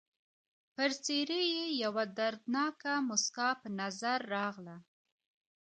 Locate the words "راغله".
4.35-4.77